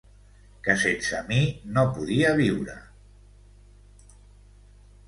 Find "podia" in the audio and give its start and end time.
1.99-2.33